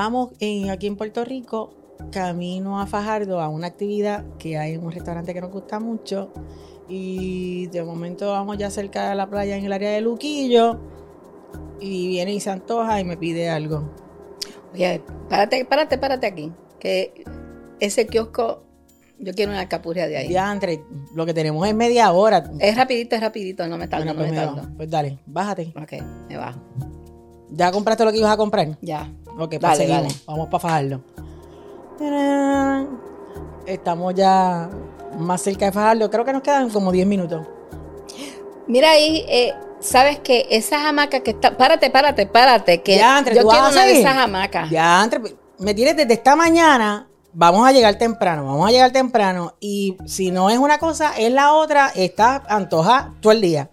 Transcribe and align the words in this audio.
vamos 0.00 0.30
en, 0.40 0.70
aquí 0.70 0.86
en 0.86 0.96
Puerto 0.96 1.26
Rico, 1.26 1.74
camino 2.10 2.80
a 2.80 2.86
Fajardo 2.86 3.38
a 3.38 3.48
una 3.50 3.66
actividad 3.66 4.24
que 4.38 4.56
hay 4.56 4.72
en 4.72 4.84
un 4.84 4.92
restaurante 4.92 5.34
que 5.34 5.42
nos 5.42 5.50
gusta 5.50 5.78
mucho. 5.78 6.32
Y 6.88 7.66
de 7.66 7.82
momento 7.82 8.30
vamos 8.30 8.56
ya 8.56 8.70
cerca 8.70 9.10
de 9.10 9.14
la 9.14 9.28
playa 9.28 9.56
en 9.56 9.64
el 9.66 9.72
área 9.72 9.90
de 9.90 10.00
Luquillo. 10.00 10.80
Y 11.80 12.08
viene 12.08 12.32
y 12.32 12.40
se 12.40 12.48
antoja 12.48 12.98
y 12.98 13.04
me 13.04 13.18
pide 13.18 13.50
algo. 13.50 13.90
Oye, 14.72 15.02
párate, 15.28 15.66
párate, 15.66 15.98
párate 15.98 16.26
aquí. 16.26 16.50
Que 16.78 17.24
ese 17.78 18.06
kiosco, 18.06 18.62
yo 19.18 19.34
quiero 19.34 19.52
una 19.52 19.60
alcapurria 19.60 20.08
de 20.08 20.16
ahí. 20.16 20.28
Ya, 20.30 20.50
entre, 20.50 20.82
lo 21.14 21.26
que 21.26 21.34
tenemos 21.34 21.66
es 21.68 21.74
media 21.74 22.10
hora. 22.12 22.50
Es 22.58 22.74
rapidito, 22.74 23.16
es 23.16 23.20
rapidito, 23.20 23.68
no 23.68 23.76
me 23.76 23.86
tardo, 23.86 24.06
Bueno, 24.06 24.20
no 24.20 24.26
pues, 24.26 24.30
me 24.30 24.36
tardo. 24.36 24.76
Pues 24.78 24.90
dale, 24.90 25.18
bájate. 25.26 25.74
Ok, 25.76 25.92
me 26.28 26.38
bajo. 26.38 26.60
¿Ya 27.50 27.70
compraste 27.70 28.04
lo 28.04 28.12
que 28.12 28.18
ibas 28.18 28.32
a 28.32 28.36
comprar? 28.36 28.78
Ya. 28.80 29.12
Ok, 29.40 29.50
pues 29.50 29.60
Dale, 29.60 29.76
seguimos. 29.76 30.02
dale. 30.02 30.14
Vamos 30.26 30.48
para 30.48 30.60
Fajardo. 30.60 31.00
¡Tarán! 31.98 33.00
Estamos 33.66 34.14
ya 34.14 34.68
más 35.18 35.40
cerca 35.42 35.66
de 35.66 35.72
Fajardo. 35.72 36.10
Creo 36.10 36.24
que 36.24 36.32
nos 36.32 36.42
quedan 36.42 36.70
como 36.70 36.92
10 36.92 37.06
minutos. 37.06 37.46
Mira 38.66 38.90
ahí, 38.90 39.24
eh, 39.28 39.54
sabes 39.80 40.20
que 40.20 40.46
esas 40.50 40.84
hamacas 40.84 41.22
que 41.22 41.30
está, 41.32 41.56
párate, 41.56 41.90
párate, 41.90 42.26
párate, 42.26 42.82
que 42.82 42.96
Ya, 42.96 43.18
entre, 43.18 43.34
yo 43.34 43.42
¿tú 43.42 43.48
quiero 43.48 43.68
una 43.68 43.84
de 43.84 44.00
esas 44.00 44.16
hamacas. 44.16 44.70
Ya, 44.70 45.02
entre, 45.02 45.20
me 45.58 45.74
tienes 45.74 45.96
desde 45.96 46.12
esta 46.14 46.36
mañana. 46.36 47.06
Vamos 47.32 47.66
a 47.66 47.70
llegar 47.72 47.94
temprano, 47.96 48.44
vamos 48.44 48.68
a 48.68 48.72
llegar 48.72 48.90
temprano. 48.92 49.54
Y 49.60 49.96
si 50.04 50.30
no 50.30 50.50
es 50.50 50.58
una 50.58 50.78
cosa, 50.78 51.16
es 51.16 51.32
la 51.32 51.52
otra. 51.52 51.92
Está 51.94 52.42
antoja 52.48 53.14
todo 53.20 53.32
el 53.32 53.40
día. 53.40 53.70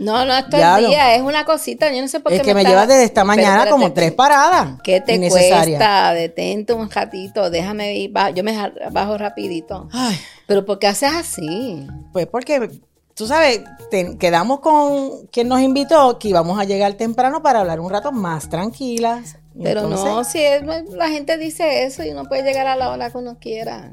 No, 0.00 0.24
no, 0.24 0.34
esto 0.36 0.56
es 0.56 0.88
día, 0.88 1.14
es 1.14 1.20
una 1.22 1.44
cosita, 1.44 1.92
yo 1.92 2.00
no 2.00 2.08
sé 2.08 2.20
por 2.20 2.32
qué 2.32 2.38
Es 2.38 2.42
que 2.42 2.54
me 2.54 2.60
estás- 2.62 2.72
llevas 2.72 2.88
desde 2.88 3.04
esta 3.04 3.22
mañana 3.22 3.48
espérate, 3.58 3.70
como 3.70 3.92
tres 3.92 4.12
paradas. 4.12 4.80
¿Qué 4.82 5.00
te 5.02 5.28
cuesta? 5.28 6.12
Detente 6.14 6.72
un 6.72 6.90
ratito, 6.90 7.50
déjame 7.50 7.94
ir, 7.96 8.12
yo 8.34 8.42
me 8.42 8.56
bajo 8.90 9.18
rapidito. 9.18 9.88
Ay, 9.92 10.16
Pero 10.46 10.64
¿por 10.64 10.78
qué 10.78 10.86
haces 10.86 11.10
así? 11.14 11.86
pues 12.12 12.26
porque, 12.26 12.80
tú 13.14 13.26
sabes, 13.26 13.60
te- 13.90 14.16
quedamos 14.16 14.60
con 14.60 15.26
quien 15.26 15.48
nos 15.48 15.60
invitó 15.60 16.18
que 16.18 16.28
íbamos 16.28 16.58
a 16.58 16.64
llegar 16.64 16.94
temprano 16.94 17.42
para 17.42 17.60
hablar 17.60 17.78
un 17.78 17.90
rato 17.90 18.10
más 18.10 18.48
tranquilas. 18.48 19.36
Pero 19.62 19.82
no, 19.82 19.88
entonces, 19.98 20.32
si 20.32 20.38
es- 20.42 20.62
la 20.94 21.08
gente 21.10 21.36
dice 21.36 21.84
eso 21.84 22.02
y 22.04 22.10
uno 22.12 22.24
puede 22.24 22.42
llegar 22.42 22.66
a 22.66 22.76
la 22.76 22.88
hora 22.88 23.10
que 23.10 23.18
uno 23.18 23.36
quiera. 23.38 23.92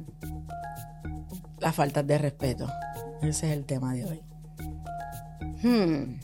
Las 1.59 1.75
faltas 1.75 2.07
de 2.07 2.17
respeto. 2.17 2.67
Ese 3.21 3.47
es 3.47 3.53
el 3.57 3.65
tema 3.65 3.93
de 3.93 4.05
hoy. 4.05 4.21
Hmm. 5.63 6.19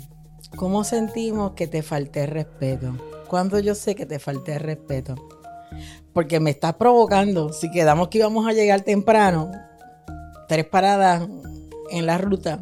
¿Cómo 0.55 0.83
sentimos 0.83 1.53
que 1.53 1.67
te 1.67 1.81
falté 1.81 2.25
respeto? 2.25 2.95
¿Cuándo 3.27 3.59
yo 3.59 3.73
sé 3.73 3.95
que 3.95 4.05
te 4.05 4.19
falté 4.19 4.59
respeto? 4.59 5.15
Porque 6.13 6.39
me 6.39 6.51
estás 6.51 6.75
provocando. 6.75 7.51
Si 7.51 7.71
quedamos 7.71 8.09
que 8.09 8.19
íbamos 8.19 8.47
a 8.47 8.53
llegar 8.53 8.81
temprano, 8.81 9.51
tres 10.47 10.65
paradas 10.65 11.27
en 11.89 12.05
la 12.05 12.17
ruta. 12.19 12.59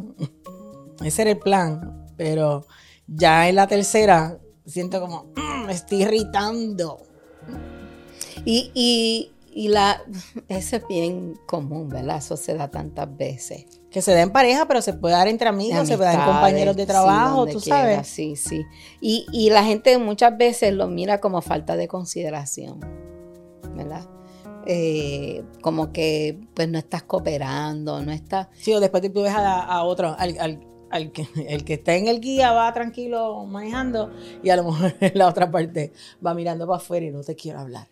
Ese 1.03 1.23
era 1.23 1.31
el 1.31 1.39
plan. 1.39 2.07
Pero 2.15 2.65
ya 3.07 3.49
en 3.49 3.55
la 3.55 3.67
tercera 3.67 4.37
siento 4.65 5.01
como, 5.01 5.25
"Mm, 5.35 5.65
me 5.65 5.73
estoy 5.73 6.03
irritando. 6.03 6.99
Y, 8.45 8.71
y, 8.73 9.31
y 9.53 9.67
la, 9.67 10.01
eso 10.47 10.77
es 10.77 10.87
bien 10.87 11.35
común, 11.45 11.89
¿verdad? 11.89 12.17
Eso 12.17 12.37
se 12.37 12.53
da 12.55 12.69
tantas 12.69 13.15
veces. 13.17 13.65
Que 13.89 14.01
se 14.01 14.13
da 14.13 14.21
en 14.21 14.31
pareja, 14.31 14.67
pero 14.67 14.81
se 14.81 14.93
puede 14.93 15.15
dar 15.15 15.27
entre 15.27 15.49
amigos, 15.49 15.87
se 15.87 15.97
puede 15.97 16.11
dar 16.11 16.19
en 16.19 16.25
compañeros 16.33 16.75
de 16.77 16.85
trabajo, 16.85 17.45
tú 17.47 17.59
quiera, 17.59 17.79
sabes. 17.95 18.07
Sí, 18.07 18.35
sí. 18.37 18.63
Y, 19.01 19.25
y 19.33 19.49
la 19.49 19.63
gente 19.63 19.97
muchas 19.97 20.37
veces 20.37 20.73
lo 20.73 20.87
mira 20.87 21.19
como 21.19 21.41
falta 21.41 21.75
de 21.75 21.87
consideración, 21.89 22.79
¿verdad? 23.75 24.05
Eh, 24.65 25.43
como 25.61 25.91
que 25.91 26.39
pues 26.53 26.69
no 26.69 26.77
estás 26.77 27.03
cooperando, 27.03 28.01
no 28.01 28.11
estás... 28.11 28.47
Sí, 28.53 28.73
o 28.73 28.79
después 28.79 29.01
tú 29.11 29.21
ves 29.23 29.33
a, 29.33 29.61
a 29.63 29.83
otro, 29.83 30.15
al, 30.17 30.37
al- 30.39 30.67
al 30.91 31.11
que, 31.13 31.25
el 31.47 31.63
que 31.63 31.75
está 31.75 31.95
en 31.95 32.07
el 32.09 32.19
guía 32.19 32.51
va 32.51 32.71
tranquilo 32.73 33.45
manejando 33.45 34.11
y 34.43 34.49
a 34.49 34.57
lo 34.57 34.65
mejor 34.65 34.93
en 34.99 35.11
la 35.17 35.27
otra 35.29 35.49
parte 35.49 35.93
va 36.25 36.33
mirando 36.33 36.67
para 36.67 36.77
afuera 36.77 37.05
y 37.05 37.11
no 37.11 37.21
te 37.23 37.33
quiero 37.35 37.59
hablar. 37.59 37.87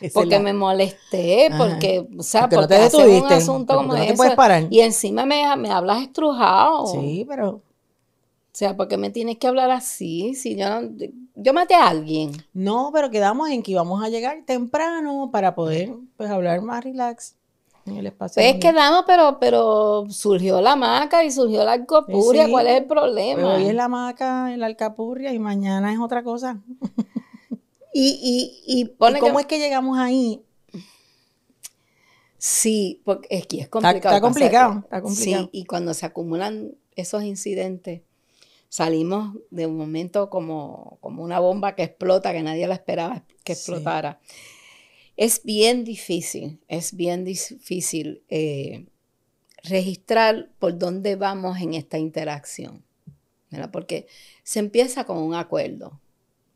Esa 0.00 0.14
Porque 0.20 0.36
la- 0.36 0.40
me 0.40 0.52
molesté, 0.54 1.48
Ajá. 1.48 1.58
porque, 1.58 2.06
o 2.18 2.22
sea, 2.22 2.42
Porque 2.42 2.56
no 2.56 2.62
porque 2.62 2.74
te 2.90 3.18
un 3.20 3.26
asunto 3.32 3.76
como 3.76 3.94
no 3.94 4.00
te 4.00 4.06
eso, 4.06 4.16
puedes 4.16 4.34
parar. 4.34 4.66
Y 4.70 4.80
encima 4.80 5.26
me, 5.26 5.44
me 5.56 5.70
hablas 5.70 6.02
estrujado. 6.02 6.86
Sí, 6.86 7.24
pero 7.28 7.48
O 7.50 7.62
sea, 8.52 8.76
porque 8.76 8.96
me 8.96 9.10
tienes 9.10 9.38
que 9.38 9.46
hablar 9.46 9.70
así? 9.70 10.34
Si 10.34 10.56
yo 10.56 10.68
no- 10.80 10.88
yo 11.36 11.52
maté 11.54 11.74
a 11.74 11.88
alguien. 11.88 12.32
no, 12.52 12.90
pero 12.92 13.10
quedamos 13.10 13.48
en 13.50 13.62
que 13.62 13.72
íbamos 13.72 14.02
a 14.02 14.08
llegar 14.08 14.38
temprano 14.46 15.30
para 15.32 15.54
poder 15.54 15.92
pues 16.16 16.30
hablar 16.30 16.60
más 16.62 16.82
relax 16.82 17.36
en 17.86 17.96
el 17.96 18.06
espacio. 18.06 18.42
Pues 18.42 18.56
quedamos, 18.56 19.04
pero, 19.06 19.38
pero 19.40 20.06
surgió 20.10 20.60
la 20.60 20.76
maca 20.76 21.24
y 21.24 21.30
surgió 21.30 21.64
la 21.64 21.72
alcopuria. 21.72 22.46
Sí, 22.46 22.50
¿Cuál 22.50 22.66
es 22.66 22.76
el 22.78 22.84
Pues 22.86 22.98
problema? 22.98 23.54
hoy 23.54 23.66
es 23.66 23.74
la 23.74 23.88
maca 23.88 24.50
la 24.56 24.66
alcapurria 24.66 25.32
y 25.32 25.38
mañana 25.38 25.92
es 25.92 25.98
otra 26.00 26.22
cosa. 26.22 26.58
Y, 27.92 28.62
y, 28.66 28.78
y 28.78 28.80
¿Y 28.82 28.84
pone 28.86 29.18
¿Cómo 29.20 29.36
que- 29.36 29.40
es 29.42 29.46
que 29.46 29.58
llegamos 29.58 29.98
ahí? 29.98 30.42
Sí, 32.38 33.02
porque 33.04 33.28
es 33.30 33.46
que 33.46 33.60
es 33.60 33.68
complicado. 33.68 34.14
está 34.16 34.20
complicado, 34.20 34.80
está 34.84 35.02
complicado. 35.02 35.44
Sí, 35.44 35.50
y 35.52 35.64
cuando 35.66 35.92
se 35.92 36.06
acumulan 36.06 36.74
esos 36.96 37.22
incidentes, 37.22 38.00
salimos 38.70 39.36
de 39.50 39.66
un 39.66 39.76
momento 39.76 40.30
como, 40.30 40.96
como 41.00 41.22
una 41.22 41.38
bomba 41.38 41.74
que 41.74 41.82
explota, 41.82 42.32
que 42.32 42.42
nadie 42.42 42.66
la 42.66 42.74
esperaba 42.74 43.24
que 43.44 43.54
Sí. 43.54 43.60
explotara. 43.60 44.20
Es 45.18 45.42
bien 45.44 45.84
difícil, 45.84 46.60
es 46.68 46.94
bien 46.96 47.24
difícil 47.24 48.22
eh, 48.30 48.86
registrar 49.64 50.50
por 50.58 50.78
dónde 50.78 51.16
vamos 51.16 51.58
en 51.60 51.74
esta 51.74 51.98
interacción, 51.98 52.82
¿verdad? 53.50 53.70
Porque 53.70 54.06
se 54.44 54.60
empieza 54.60 55.04
con 55.04 55.18
un 55.18 55.34
acuerdo. 55.34 56.00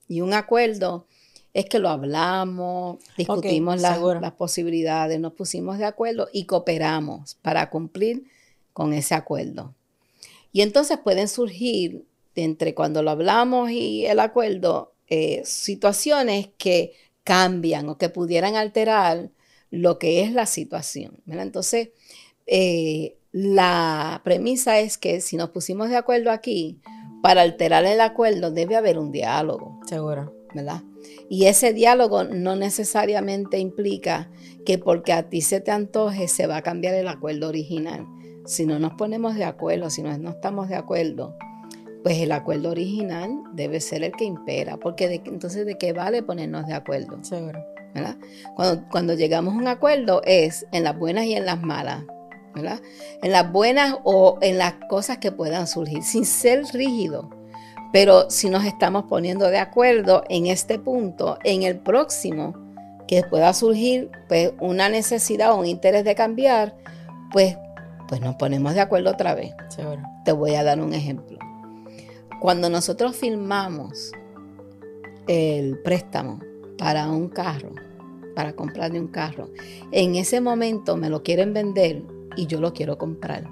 Y 0.08 0.20
un 0.22 0.32
acuerdo 0.34 1.06
es 1.54 1.66
que 1.66 1.78
lo 1.78 1.88
hablamos, 1.88 2.98
discutimos 3.16 3.80
las, 3.80 4.00
las 4.20 4.32
posibilidades, 4.32 5.20
nos 5.20 5.32
pusimos 5.32 5.78
de 5.78 5.84
acuerdo 5.84 6.28
y 6.32 6.46
cooperamos 6.46 7.36
para 7.36 7.70
cumplir 7.70 8.24
con 8.72 8.92
ese 8.92 9.14
acuerdo. 9.14 9.72
Y 10.52 10.62
entonces 10.62 10.98
pueden 10.98 11.28
surgir, 11.28 12.04
entre 12.34 12.74
cuando 12.74 13.02
lo 13.04 13.12
hablamos 13.12 13.70
y 13.70 14.04
el 14.06 14.18
acuerdo, 14.18 14.92
eh, 15.08 15.42
situaciones 15.44 16.48
que 16.58 16.92
cambian 17.22 17.88
o 17.88 17.98
que 17.98 18.08
pudieran 18.08 18.56
alterar 18.56 19.30
lo 19.70 20.00
que 20.00 20.22
es 20.22 20.32
la 20.32 20.46
situación. 20.46 21.20
¿verdad? 21.24 21.44
Entonces, 21.44 21.90
eh, 22.46 23.16
la 23.30 24.20
premisa 24.24 24.80
es 24.80 24.98
que 24.98 25.20
si 25.20 25.36
nos 25.36 25.50
pusimos 25.50 25.88
de 25.88 25.96
acuerdo 25.96 26.32
aquí, 26.32 26.80
para 27.22 27.42
alterar 27.42 27.84
el 27.84 28.00
acuerdo 28.00 28.50
debe 28.50 28.74
haber 28.74 28.98
un 28.98 29.12
diálogo. 29.12 29.80
Seguro. 29.86 30.43
¿Verdad? 30.54 30.82
Y 31.28 31.46
ese 31.46 31.72
diálogo 31.72 32.24
no 32.24 32.56
necesariamente 32.56 33.58
implica 33.58 34.30
que 34.64 34.78
porque 34.78 35.12
a 35.12 35.28
ti 35.28 35.40
se 35.40 35.60
te 35.60 35.70
antoje 35.70 36.28
se 36.28 36.46
va 36.46 36.58
a 36.58 36.62
cambiar 36.62 36.94
el 36.94 37.08
acuerdo 37.08 37.48
original. 37.48 38.06
Si 38.46 38.66
no 38.66 38.78
nos 38.78 38.92
ponemos 38.94 39.34
de 39.34 39.44
acuerdo, 39.44 39.90
si 39.90 40.02
no, 40.02 40.16
no 40.18 40.30
estamos 40.30 40.68
de 40.68 40.76
acuerdo, 40.76 41.34
pues 42.02 42.18
el 42.18 42.32
acuerdo 42.32 42.70
original 42.70 43.30
debe 43.54 43.80
ser 43.80 44.04
el 44.04 44.12
que 44.12 44.24
impera, 44.24 44.76
porque 44.76 45.08
de- 45.08 45.22
entonces 45.24 45.64
de 45.64 45.76
qué 45.78 45.92
vale 45.94 46.22
ponernos 46.22 46.66
de 46.66 46.74
acuerdo, 46.74 47.22
Seguro. 47.24 47.58
¿verdad? 47.94 48.16
Cuando, 48.54 48.84
cuando 48.90 49.14
llegamos 49.14 49.54
a 49.54 49.56
un 49.56 49.68
acuerdo 49.68 50.20
es 50.24 50.66
en 50.72 50.84
las 50.84 50.98
buenas 50.98 51.24
y 51.24 51.34
en 51.34 51.46
las 51.46 51.62
malas, 51.62 52.04
¿verdad? 52.54 52.80
En 53.22 53.32
las 53.32 53.50
buenas 53.50 53.96
o 54.04 54.36
en 54.42 54.58
las 54.58 54.74
cosas 54.88 55.18
que 55.18 55.32
puedan 55.32 55.66
surgir, 55.66 56.02
sin 56.02 56.24
ser 56.26 56.64
rígido. 56.72 57.30
Pero 57.94 58.28
si 58.28 58.50
nos 58.50 58.64
estamos 58.64 59.04
poniendo 59.04 59.50
de 59.50 59.58
acuerdo 59.58 60.24
en 60.28 60.48
este 60.48 60.80
punto, 60.80 61.38
en 61.44 61.62
el 61.62 61.78
próximo, 61.78 62.52
que 63.06 63.22
pueda 63.22 63.54
surgir 63.54 64.10
pues, 64.26 64.52
una 64.58 64.88
necesidad 64.88 65.52
o 65.52 65.60
un 65.60 65.66
interés 65.66 66.02
de 66.02 66.16
cambiar, 66.16 66.74
pues, 67.30 67.56
pues 68.08 68.20
nos 68.20 68.34
ponemos 68.34 68.74
de 68.74 68.80
acuerdo 68.80 69.12
otra 69.12 69.36
vez. 69.36 69.54
Seguro. 69.68 70.02
Te 70.24 70.32
voy 70.32 70.56
a 70.56 70.64
dar 70.64 70.80
un 70.80 70.92
ejemplo. 70.92 71.38
Cuando 72.40 72.68
nosotros 72.68 73.14
firmamos 73.14 74.10
el 75.28 75.78
préstamo 75.78 76.40
para 76.76 77.08
un 77.08 77.28
carro, 77.28 77.70
para 78.34 78.54
comprarle 78.54 78.98
un 78.98 79.06
carro, 79.06 79.50
en 79.92 80.16
ese 80.16 80.40
momento 80.40 80.96
me 80.96 81.10
lo 81.10 81.22
quieren 81.22 81.54
vender 81.54 82.02
y 82.36 82.48
yo 82.48 82.60
lo 82.60 82.72
quiero 82.72 82.98
comprar. 82.98 83.44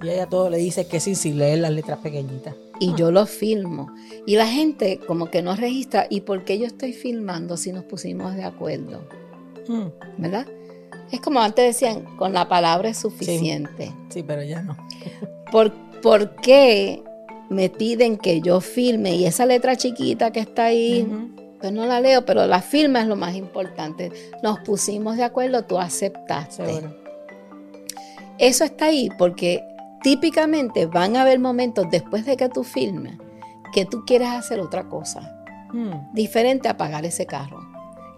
Y 0.00 0.08
ella 0.08 0.28
todo 0.28 0.50
le 0.50 0.58
dice 0.58 0.86
que 0.86 1.00
sí, 1.00 1.16
sin 1.16 1.36
leer 1.36 1.58
las 1.58 1.72
letras 1.72 1.98
pequeñitas. 1.98 2.54
Y 2.80 2.94
yo 2.94 3.10
lo 3.12 3.26
filmo. 3.26 3.92
Y 4.26 4.36
la 4.36 4.46
gente 4.46 4.98
como 5.06 5.30
que 5.30 5.42
no 5.42 5.54
registra, 5.56 6.06
¿y 6.10 6.22
por 6.22 6.44
qué 6.44 6.58
yo 6.58 6.66
estoy 6.66 6.92
filmando 6.92 7.56
si 7.56 7.72
nos 7.72 7.84
pusimos 7.84 8.34
de 8.34 8.44
acuerdo? 8.44 9.06
Mm, 9.68 9.86
¿Verdad? 10.18 10.46
Es 11.10 11.20
como 11.20 11.40
antes 11.40 11.64
decían, 11.66 12.04
con 12.16 12.32
la 12.32 12.48
palabra 12.48 12.88
es 12.88 12.98
suficiente. 12.98 13.92
sí, 14.08 14.22
pero 14.22 14.42
ya 14.42 14.62
no. 14.62 14.76
¿Por, 15.50 15.72
por 16.00 16.34
qué 16.36 17.02
me 17.50 17.68
piden 17.68 18.16
que 18.16 18.40
yo 18.40 18.60
filme 18.60 19.14
y 19.14 19.26
esa 19.26 19.44
letra 19.44 19.76
chiquita 19.76 20.30
que 20.32 20.40
está 20.40 20.64
ahí, 20.66 21.06
Ujú. 21.06 21.56
pues 21.60 21.70
no 21.72 21.84
la 21.84 22.00
leo, 22.00 22.24
pero 22.24 22.46
la 22.46 22.62
firma 22.62 23.02
es 23.02 23.06
lo 23.06 23.16
más 23.16 23.34
importante. 23.36 24.10
Nos 24.42 24.60
pusimos 24.60 25.16
de 25.18 25.24
acuerdo, 25.24 25.64
tú 25.64 25.78
aceptaste. 25.78 26.64
Seguro. 26.64 26.96
Eso 28.38 28.64
está 28.64 28.86
ahí 28.86 29.10
porque 29.18 29.62
típicamente 30.02 30.86
van 30.86 31.16
a 31.16 31.22
haber 31.22 31.38
momentos 31.38 31.86
después 31.90 32.24
de 32.26 32.36
que 32.36 32.48
tú 32.48 32.64
firmes 32.64 33.18
que 33.72 33.84
tú 33.86 34.04
quieres 34.06 34.28
hacer 34.28 34.60
otra 34.60 34.88
cosa 34.88 35.38
Hmm. 35.72 36.12
diferente 36.12 36.68
a 36.68 36.76
pagar 36.76 37.06
ese 37.06 37.24
carro. 37.24 37.58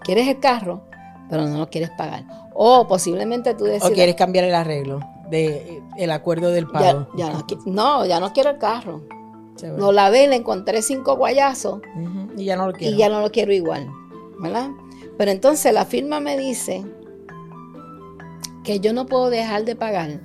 Quieres 0.00 0.26
el 0.26 0.40
carro, 0.40 0.82
pero 1.30 1.46
no 1.46 1.58
lo 1.58 1.70
quieres 1.70 1.90
pagar. 1.96 2.24
O 2.52 2.88
posiblemente 2.88 3.54
tú 3.54 3.64
O 3.64 3.68
decidas, 3.68 3.92
quieres 3.92 4.16
cambiar 4.16 4.44
el 4.44 4.54
arreglo 4.56 4.98
de 5.30 5.80
el 5.96 6.10
acuerdo 6.10 6.50
del 6.50 6.66
pago. 6.66 7.06
ya 7.16 7.32
no, 7.66 8.04
ya 8.06 8.18
no 8.18 8.32
quiero 8.32 8.50
el 8.50 8.58
carro. 8.58 9.02
Seguro. 9.54 9.80
No 9.80 9.92
la 9.92 10.10
ve, 10.10 10.26
le 10.26 10.34
encontré 10.34 10.82
cinco 10.82 11.16
guayazos 11.16 11.80
Y 12.36 12.44
ya 12.44 12.56
no 12.56 12.66
lo 12.66 12.72
quiero. 12.72 12.92
y 12.92 12.98
ya 12.98 13.08
no 13.08 13.20
lo 13.20 13.30
quiero 13.30 13.52
igual, 13.52 13.88
¿verdad? 14.40 14.70
Pero 15.16 15.30
entonces 15.30 15.72
la 15.72 15.84
firma 15.84 16.18
me 16.18 16.36
dice 16.36 16.84
que 18.64 18.80
yo 18.80 18.92
no 18.92 19.06
puedo 19.06 19.30
dejar 19.30 19.64
de 19.64 19.76
pagar 19.76 20.20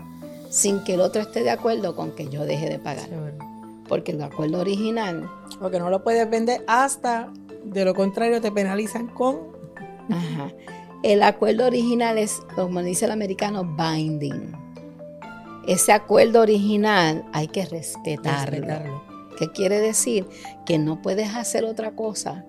sin 0.50 0.84
que 0.84 0.96
el 0.96 1.02
otro 1.02 1.22
esté 1.22 1.44
de 1.44 1.52
acuerdo 1.52 1.96
con 1.96 2.12
que 2.12 2.28
yo 2.28 2.46
deje 2.46 2.70
de 2.70 2.80
pagar. 2.80 3.10
Porque 3.88 4.12
el 4.12 4.22
acuerdo 4.22 4.60
original, 4.60 5.30
Porque 5.60 5.80
no 5.80 5.90
lo 5.90 6.04
puedes 6.04 6.30
vender 6.30 6.64
hasta, 6.68 7.32
de 7.64 7.86
lo 7.86 7.94
contrario, 7.94 8.40
te 8.42 8.52
penalizan 8.52 9.08
con. 9.08 9.40
ajá, 10.10 10.52
el 11.02 11.24
acuerdo 11.24 11.66
original 11.66 12.18
es, 12.18 12.42
como 12.56 12.82
dice 12.84 13.06
el 13.06 13.12
americano, 13.12 13.64
binding. 13.64 14.52
Ese 15.66 15.92
acuerdo 15.94 16.42
original 16.42 17.26
hay 17.32 17.48
que 17.48 17.66
respetarlo. 17.66 18.52
respetarlo. 18.52 19.04
¿Qué 19.38 19.50
quiere 19.52 19.80
decir? 19.80 20.28
Que 20.66 20.78
no 20.78 21.02
puedes 21.02 21.34
hacer 21.36 21.64
otra 21.64 21.92
cosa, 21.92 22.46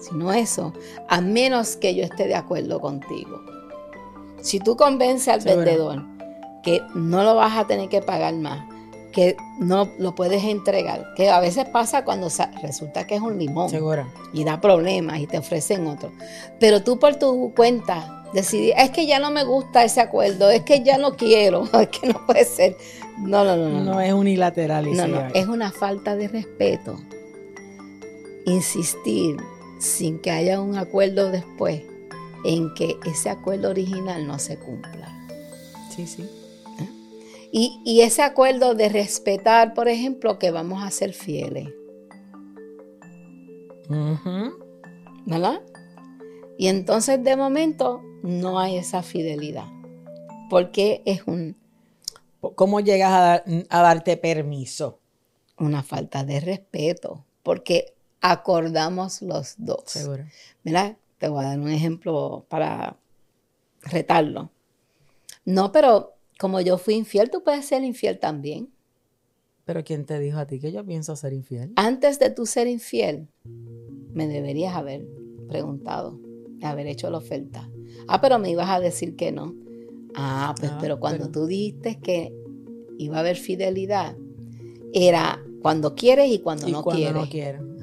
sino 0.00 0.32
eso, 0.32 0.74
a 1.08 1.20
menos 1.20 1.76
que 1.76 1.94
yo 1.94 2.04
esté 2.04 2.26
de 2.26 2.34
acuerdo 2.34 2.80
contigo. 2.80 3.40
Si 4.42 4.60
tú 4.60 4.76
convences 4.76 5.28
al 5.28 5.40
vendedor 5.40 6.04
que 6.68 6.82
no 6.94 7.24
lo 7.24 7.34
vas 7.34 7.56
a 7.56 7.66
tener 7.66 7.88
que 7.88 8.02
pagar 8.02 8.34
más, 8.34 8.66
que 9.10 9.38
no 9.58 9.88
lo 9.98 10.14
puedes 10.14 10.44
entregar, 10.44 11.14
que 11.16 11.30
a 11.30 11.40
veces 11.40 11.64
pasa 11.64 12.04
cuando 12.04 12.28
resulta 12.60 13.06
que 13.06 13.14
es 13.14 13.22
un 13.22 13.38
limón 13.38 13.70
y 14.34 14.44
da 14.44 14.60
problemas 14.60 15.18
y 15.20 15.26
te 15.26 15.38
ofrecen 15.38 15.86
otro. 15.86 16.12
Pero 16.60 16.82
tú 16.82 16.98
por 16.98 17.16
tu 17.16 17.54
cuenta 17.56 18.22
decidí, 18.34 18.72
es 18.76 18.90
que 18.90 19.06
ya 19.06 19.18
no 19.18 19.30
me 19.30 19.44
gusta 19.44 19.82
ese 19.82 20.02
acuerdo, 20.02 20.50
es 20.50 20.60
que 20.60 20.82
ya 20.82 20.98
no 20.98 21.16
quiero, 21.16 21.64
es 21.80 21.88
que 21.88 22.08
no 22.08 22.26
puede 22.26 22.44
ser. 22.44 22.76
No, 23.16 23.44
no, 23.44 23.56
no, 23.56 23.70
no. 23.70 23.94
No, 23.94 24.00
es 24.02 24.12
unilateral. 24.12 24.94
No, 24.94 25.08
no, 25.08 25.26
es 25.32 25.46
una 25.46 25.72
falta 25.72 26.16
de 26.16 26.28
respeto. 26.28 27.00
Insistir 28.44 29.38
sin 29.78 30.18
que 30.18 30.30
haya 30.32 30.60
un 30.60 30.76
acuerdo 30.76 31.30
después 31.30 31.80
en 32.44 32.74
que 32.74 32.98
ese 33.06 33.30
acuerdo 33.30 33.70
original 33.70 34.26
no 34.26 34.38
se 34.38 34.58
cumpla. 34.58 35.18
Sí, 35.96 36.06
sí. 36.06 36.28
Y, 37.52 37.80
y 37.84 38.02
ese 38.02 38.22
acuerdo 38.22 38.74
de 38.74 38.88
respetar, 38.88 39.72
por 39.74 39.88
ejemplo, 39.88 40.38
que 40.38 40.50
vamos 40.50 40.82
a 40.82 40.90
ser 40.90 41.12
fieles, 41.14 41.68
Ujú. 43.88 44.58
¿verdad? 45.26 45.62
Y 46.58 46.66
entonces 46.68 47.22
de 47.22 47.36
momento 47.36 48.02
no 48.22 48.58
hay 48.58 48.76
esa 48.76 49.02
fidelidad, 49.02 49.66
porque 50.50 51.02
es 51.06 51.22
un- 51.26 51.56
¿Cómo 52.54 52.80
llegas 52.80 53.12
a, 53.12 53.20
dar- 53.20 53.44
a 53.68 53.82
darte 53.82 54.16
permiso? 54.16 54.98
una 55.60 55.82
falta 55.82 56.22
de 56.22 56.38
respeto, 56.38 57.24
porque 57.42 57.92
acordamos 58.20 59.22
los 59.22 59.54
dos. 59.58 59.82
Seguro. 59.86 60.24
Mira, 60.62 60.96
te 61.18 61.26
voy 61.28 61.44
a 61.44 61.48
dar 61.48 61.58
un 61.58 61.68
ejemplo 61.70 62.44
para 62.48 62.96
retarlo. 63.82 64.50
No, 65.44 65.72
pero 65.72 66.14
como 66.38 66.60
yo 66.60 66.78
fui 66.78 66.94
infiel, 66.94 67.30
tú 67.30 67.42
puedes 67.42 67.66
ser 67.66 67.82
infiel 67.84 68.18
también. 68.18 68.70
Pero 69.64 69.84
¿quién 69.84 70.06
te 70.06 70.18
dijo 70.18 70.38
a 70.38 70.46
ti 70.46 70.58
que 70.60 70.72
yo 70.72 70.84
pienso 70.84 71.14
ser 71.16 71.32
infiel? 71.34 71.72
Antes 71.76 72.18
de 72.18 72.30
tú 72.30 72.46
ser 72.46 72.66
infiel, 72.68 73.28
me 74.14 74.26
deberías 74.26 74.74
haber 74.74 75.06
preguntado, 75.48 76.18
haber 76.62 76.86
hecho 76.86 77.10
la 77.10 77.18
oferta. 77.18 77.68
Ah, 78.06 78.20
pero 78.20 78.38
me 78.38 78.50
ibas 78.50 78.70
a 78.70 78.80
decir 78.80 79.14
que 79.16 79.30
no. 79.32 79.54
Ah, 80.14 80.54
pues, 80.58 80.70
Ah, 80.72 80.78
pero 80.80 80.98
cuando 81.00 81.26
pero- 81.26 81.32
tú 81.32 81.46
dijiste 81.46 81.98
que 82.00 82.32
iba 82.98 83.16
a 83.16 83.20
haber 83.20 83.36
fidelidad, 83.36 84.16
era 84.94 85.42
cuando 85.60 85.94
quieres 85.94 86.30
y 86.30 86.38
cuando 86.38 86.66
y 86.68 86.72
no 86.72 86.82
cuando 86.82 86.98
quieres. 87.02 87.14
no 87.22 87.28
quiero. 87.28 87.77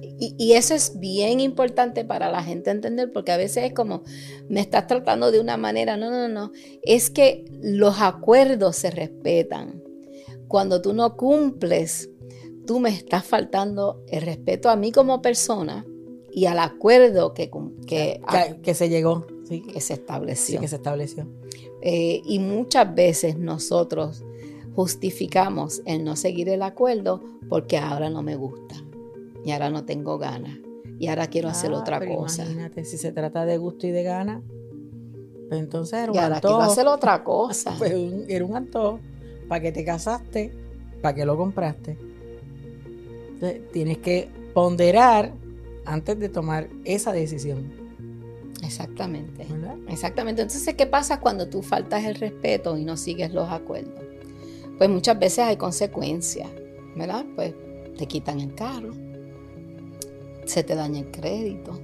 Y, 0.00 0.34
y 0.38 0.52
eso 0.52 0.74
es 0.74 0.98
bien 0.98 1.40
importante 1.40 2.04
para 2.04 2.30
la 2.30 2.42
gente 2.42 2.70
entender, 2.70 3.10
porque 3.12 3.32
a 3.32 3.36
veces 3.36 3.64
es 3.64 3.72
como, 3.72 4.02
me 4.48 4.60
estás 4.60 4.86
tratando 4.86 5.30
de 5.32 5.40
una 5.40 5.56
manera, 5.56 5.96
no, 5.96 6.10
no, 6.10 6.28
no, 6.28 6.52
es 6.82 7.10
que 7.10 7.44
los 7.60 8.00
acuerdos 8.00 8.76
se 8.76 8.90
respetan. 8.90 9.82
Cuando 10.46 10.80
tú 10.80 10.94
no 10.94 11.16
cumples, 11.16 12.10
tú 12.66 12.80
me 12.80 12.90
estás 12.90 13.24
faltando 13.24 14.02
el 14.08 14.22
respeto 14.22 14.70
a 14.70 14.76
mí 14.76 14.92
como 14.92 15.20
persona 15.20 15.84
y 16.30 16.46
al 16.46 16.58
acuerdo 16.58 17.34
que, 17.34 17.50
que, 17.86 18.20
Que, 18.30 18.60
que 18.62 18.74
se 18.74 18.88
llegó. 18.88 19.26
Sí, 19.48 19.62
que 19.62 19.80
se 19.80 19.86
sí, 19.88 19.92
estableció. 19.94 20.60
que 20.60 20.68
se 20.68 20.76
estableció. 20.76 21.26
Eh, 21.82 22.22
y 22.24 22.38
muchas 22.38 22.94
veces 22.94 23.38
nosotros 23.38 24.22
justificamos 24.74 25.82
el 25.86 26.04
no 26.04 26.14
seguir 26.16 26.48
el 26.48 26.62
acuerdo 26.62 27.22
porque 27.48 27.78
ahora 27.78 28.10
no 28.10 28.22
me 28.22 28.36
gusta 28.36 28.84
y 29.48 29.52
ahora 29.52 29.70
no 29.70 29.84
tengo 29.84 30.18
ganas 30.18 30.58
y 30.98 31.06
ahora 31.08 31.26
quiero 31.28 31.48
hacer 31.48 31.70
Ah, 31.72 31.78
otra 31.78 31.98
pero 32.00 32.16
cosa. 32.16 32.42
Imagínate, 32.44 32.84
si 32.84 32.98
se 32.98 33.12
trata 33.12 33.44
de 33.46 33.56
gusto 33.56 33.86
y 33.86 33.90
de 33.92 34.02
gana, 34.02 34.42
pues 35.48 35.60
entonces 35.60 35.94
era 36.00 36.12
un 36.12 36.16
Y 36.16 36.18
ahora 36.18 36.40
quiero 36.40 36.60
hacer 36.60 36.86
otra 36.86 37.24
cosa. 37.24 37.74
Pues 37.78 37.94
un- 37.94 38.24
era 38.28 38.44
un 38.44 38.54
antojo. 38.56 39.00
¿Para 39.48 39.62
que 39.62 39.72
te 39.72 39.84
casaste? 39.84 40.52
¿Para 41.00 41.14
que 41.14 41.24
lo 41.24 41.36
compraste? 41.38 41.96
Entonces, 43.34 43.60
tienes 43.72 43.98
que 43.98 44.28
ponderar 44.52 45.32
antes 45.86 46.18
de 46.18 46.28
tomar 46.28 46.68
esa 46.84 47.12
decisión. 47.12 47.72
Exactamente. 48.62 49.46
¿verdad? 49.48 49.76
Exactamente. 49.88 50.42
Entonces, 50.42 50.74
¿qué 50.74 50.86
pasa 50.86 51.20
cuando 51.20 51.48
tú 51.48 51.62
faltas 51.62 52.04
el 52.04 52.16
respeto 52.16 52.76
y 52.76 52.84
no 52.84 52.96
sigues 52.98 53.32
los 53.32 53.48
acuerdos? 53.50 53.94
Pues 54.76 54.90
muchas 54.90 55.18
veces 55.18 55.38
hay 55.40 55.56
consecuencias, 55.56 56.50
¿verdad? 56.96 57.24
Pues 57.34 57.54
te 57.96 58.06
quitan 58.06 58.40
el 58.40 58.54
carro, 58.54 58.92
se 60.48 60.64
te 60.64 60.74
daña 60.74 61.00
el 61.00 61.10
crédito. 61.10 61.78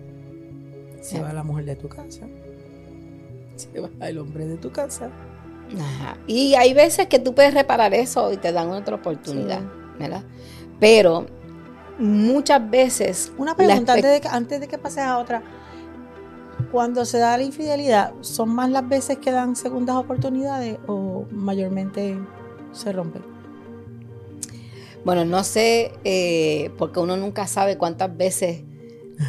Se 1.01 1.21
va 1.21 1.33
la 1.33 1.43
mujer 1.43 1.67
de 1.67 1.77
tu 1.77 1.89
casa. 1.89 2.27
Se 3.57 3.79
va 3.79 4.09
el 4.09 4.19
hombre 4.19 4.47
de 4.47 4.57
tu 4.57 4.73
casa. 4.73 5.11
Ajá. 5.79 6.17
Y 6.27 6.55
hay 6.55 6.75
veces 6.75 7.07
que 7.09 7.19
tú 7.19 7.35
puedes 7.35 7.55
reparar 7.55 7.95
eso 7.95 8.33
y 8.33 8.37
te 8.37 8.53
dan 8.53 8.71
otra 8.71 8.97
oportunidad, 8.97 9.61
Sí. 9.61 9.67
¿verdad? 9.99 10.23
Pero 10.81 11.27
muchas 11.99 12.71
veces... 12.71 13.33
Una 13.39 13.55
pregunta 13.55 13.93
antes 13.93 14.13
de, 14.13 14.21
que, 14.21 14.29
antes 14.29 14.61
de 14.61 14.69
que 14.69 14.79
pases 14.79 15.05
a 15.05 15.19
otra. 15.19 15.43
Cuando 16.73 17.05
se 17.05 17.19
da 17.19 17.37
la 17.37 17.43
infidelidad, 17.43 18.15
¿son 18.21 18.49
más 18.49 18.71
las 18.71 18.89
veces 18.89 19.19
que 19.19 19.31
dan 19.31 19.57
segundas 19.57 19.97
oportunidades 19.97 20.79
o 20.87 21.27
mayormente 21.31 22.19
se 22.73 22.93
rompe? 22.93 23.21
Bueno, 25.05 25.25
no 25.25 25.45
sé, 25.45 25.93
eh, 26.05 26.71
porque 26.79 26.99
uno 27.01 27.17
nunca 27.17 27.47
sabe 27.47 27.77
cuántas 27.77 28.17
veces 28.17 28.63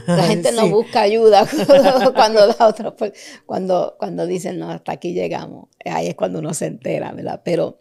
la 0.08 0.24
gente 0.28 0.52
no 0.54 0.64
Sí. 0.64 0.70
busca 0.72 1.02
ayuda 1.02 1.46
cuando 2.16 2.48
la 2.48 2.68
otra, 2.68 2.96
pues, 2.96 3.14
cuando, 3.46 3.96
cuando 4.00 4.26
dicen, 4.26 4.58
no, 4.58 4.70
hasta 4.72 4.94
aquí 4.94 5.14
llegamos. 5.14 5.68
Ahí 5.84 6.08
es 6.08 6.16
cuando 6.16 6.40
uno 6.40 6.54
se 6.54 6.68
entera, 6.68 7.12
¿verdad? 7.12 7.42
Pero 7.44 7.78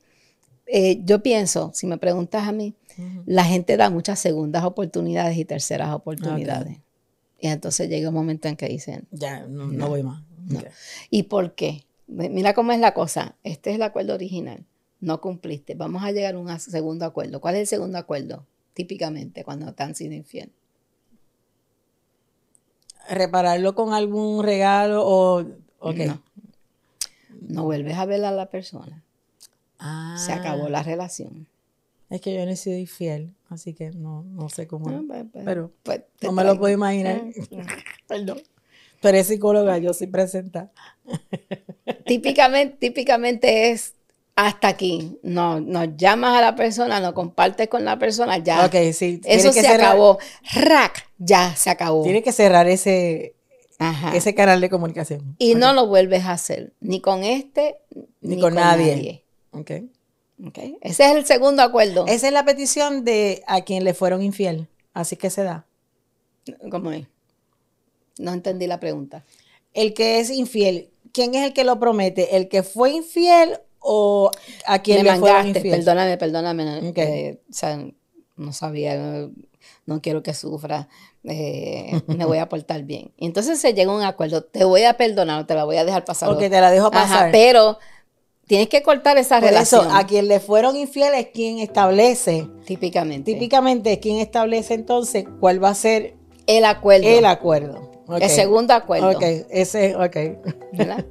eh, 0.66 1.00
yo 1.04 1.22
pienso, 1.22 1.70
si 1.74 1.86
me 1.86 1.98
preguntas 1.98 2.48
a 2.48 2.52
mí, 2.52 2.74
la 3.26 3.44
gente 3.44 3.76
da 3.76 3.90
muchas 3.90 4.18
segundas 4.18 4.64
oportunidades 4.64 5.36
y 5.36 5.44
terceras 5.44 5.92
oportunidades. 5.92 6.78
Y 7.40 7.48
entonces 7.48 7.88
llega 7.88 8.08
un 8.08 8.14
momento 8.14 8.48
en 8.48 8.56
que 8.56 8.66
dicen, 8.68 9.06
Ya, 9.10 9.40
no, 9.46 9.66
no 9.66 9.72
No. 9.72 9.88
voy 9.88 10.02
más. 10.02 10.22
No. 10.46 10.60
¿y 11.10 11.24
por 11.24 11.54
qué? 11.54 11.84
Mi- 12.06 12.28
Mira 12.28 12.54
cómo 12.54 12.72
es 12.72 12.78
la 12.80 12.92
cosa. 12.94 13.34
Este 13.44 13.70
es 13.70 13.76
el 13.76 13.82
acuerdo 13.82 14.14
original. 14.14 14.64
No 15.04 15.20
cumpliste. 15.20 15.74
Vamos 15.74 16.02
a 16.02 16.12
llegar 16.12 16.34
a 16.34 16.38
un 16.38 16.58
segundo 16.58 17.04
acuerdo. 17.04 17.38
¿Cuál 17.38 17.56
es 17.56 17.60
el 17.60 17.66
segundo 17.66 17.98
acuerdo? 17.98 18.46
Típicamente 18.72 19.44
cuando 19.44 19.68
están 19.68 19.94
sido 19.94 20.14
infiel. 20.14 20.50
Repararlo 23.10 23.74
con 23.74 23.92
algún 23.92 24.42
regalo 24.42 25.06
o... 25.06 25.44
ok. 25.78 25.96
No. 26.06 26.22
No 27.42 27.64
vuelves 27.64 27.98
a 27.98 28.06
ver 28.06 28.24
a 28.24 28.30
la 28.30 28.48
persona. 28.48 29.04
Ah, 29.78 30.16
Se 30.18 30.32
acabó 30.32 30.70
la 30.70 30.82
relación. 30.82 31.46
Es 32.08 32.22
que 32.22 32.32
yo 32.34 32.42
no 32.46 32.52
he 32.52 32.56
sido 32.56 32.78
infiel, 32.78 33.34
así 33.50 33.74
que 33.74 33.90
no, 33.90 34.22
no 34.22 34.48
sé 34.48 34.66
cómo. 34.66 34.88
Ah, 34.88 35.02
pues, 35.06 35.24
pues, 35.30 35.44
pero 35.44 35.70
pues, 35.82 36.00
te 36.18 36.28
no 36.28 36.32
me 36.32 36.44
lo 36.44 36.58
puedo 36.58 36.72
imaginar. 36.72 37.24
Ah, 37.58 37.66
Perdón. 38.06 38.40
Tú 39.02 39.08
eres 39.08 39.26
psicóloga, 39.26 39.76
yo 39.76 39.92
soy 39.92 40.06
presenta. 40.06 40.72
Típicamente, 42.06 42.78
típicamente 42.78 43.70
es 43.70 43.94
hasta 44.36 44.68
aquí. 44.68 45.18
No, 45.22 45.60
nos 45.60 45.96
llamas 45.96 46.38
a 46.38 46.40
la 46.40 46.56
persona, 46.56 47.00
no 47.00 47.14
compartes 47.14 47.68
con 47.68 47.84
la 47.84 47.98
persona, 47.98 48.38
ya. 48.38 48.64
Ok, 48.66 48.74
sí. 48.92 49.20
Eso 49.24 49.52
se 49.52 49.66
acabó. 49.66 50.18
Rack, 50.54 51.08
ya 51.18 51.54
se 51.54 51.70
acabó. 51.70 52.02
Tiene 52.02 52.22
que 52.22 52.32
cerrar 52.32 52.66
ese, 52.68 53.34
ese 54.12 54.34
canal 54.34 54.60
de 54.60 54.70
comunicación. 54.70 55.36
Y 55.38 55.54
no 55.54 55.72
lo 55.72 55.86
vuelves 55.86 56.24
a 56.24 56.32
hacer, 56.32 56.72
ni 56.80 57.00
con 57.00 57.24
este, 57.24 57.76
ni, 58.20 58.40
con, 58.40 58.54
nadie. 58.54 59.24
Okay. 59.52 59.88
Okay. 60.48 60.78
Ese 60.80 61.04
es 61.04 61.16
el 61.16 61.26
segundo 61.26 61.62
acuerdo. 61.62 62.06
Esa 62.08 62.26
es 62.26 62.32
la 62.32 62.44
petición 62.44 63.04
de 63.04 63.44
a 63.46 63.62
quien 63.62 63.84
le 63.84 63.94
fueron 63.94 64.20
infiel. 64.20 64.68
Así 64.92 65.16
que 65.16 65.30
se 65.30 65.44
da. 65.44 65.66
¿Cómo 66.70 66.90
es? 66.90 67.06
No 68.18 68.32
entendí 68.32 68.66
la 68.66 68.80
pregunta. 68.80 69.24
El 69.72 69.94
que 69.94 70.20
es 70.20 70.30
infiel, 70.30 70.90
¿quién 71.12 71.34
es 71.34 71.44
el 71.44 71.52
que 71.52 71.64
lo 71.64 71.78
promete? 71.78 72.36
¿El 72.36 72.48
que 72.48 72.62
fue 72.62 72.90
infiel 72.90 73.60
o 73.84 74.30
a 74.64 74.78
quien 74.80 75.04
le 75.04 75.16
fue 75.16 75.30
infiel? 75.46 75.76
Perdóname, 75.76 76.16
perdóname. 76.16 76.92
Eh, 76.96 77.40
o 77.48 77.52
sea, 77.52 77.78
no 78.36 78.52
sabía, 78.52 79.28
no, 79.86 80.00
quiero 80.00 80.22
que 80.22 80.32
sufra, 80.32 80.88
eh, 81.22 82.00
me 82.06 82.24
voy 82.24 82.38
a 82.38 82.48
portar 82.48 82.82
bien. 82.82 83.12
Entonces 83.18 83.60
se 83.60 83.74
llega 83.74 83.92
a 83.92 83.94
un 83.94 84.02
acuerdo, 84.02 84.42
te 84.42 84.64
voy 84.64 84.84
a 84.84 84.94
perdonar, 84.96 85.46
te 85.46 85.54
la 85.54 85.64
voy 85.64 85.76
a 85.76 85.84
dejar 85.84 86.04
pasar. 86.04 86.30
Porque 86.30 86.48
te 86.48 86.60
la 86.60 86.70
dejo 86.70 86.90
pasar. 86.90 87.30
pero 87.30 87.78
tienes 88.46 88.68
que 88.68 88.82
cortar 88.82 89.18
esa 89.18 89.38
relación. 89.38 89.86
a 89.92 90.06
quien 90.06 90.28
le 90.28 90.40
fueron 90.40 90.76
infieles 90.76 91.20
es 91.20 91.26
quien 91.28 91.58
establece. 91.58 92.48
Típicamente. 92.64 93.32
Típicamente 93.32 93.92
es 93.92 93.98
quien 93.98 94.16
establece 94.16 94.72
entonces 94.72 95.26
cuál 95.40 95.62
va 95.62 95.68
a 95.68 95.74
ser 95.74 96.14
el 96.46 96.64
acuerdo. 96.64 97.06
El 97.06 97.26
acuerdo. 97.26 97.90
El 98.18 98.30
segundo 98.30 98.72
acuerdo. 98.72 99.10
Ok, 99.10 99.22
ese, 99.50 99.94
ok. 99.94 100.16